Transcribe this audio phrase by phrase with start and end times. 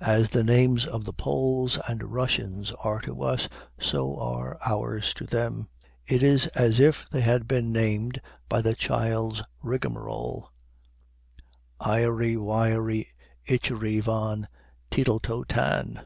[0.00, 5.26] As the names of the Poles and Russians are to us, so are ours to
[5.26, 5.68] them.
[6.06, 10.50] It is as if they had been named by the child's rigmarole,
[11.78, 13.08] Iery wiery
[13.46, 14.48] ichery van,
[14.90, 16.00] tittle tol tan.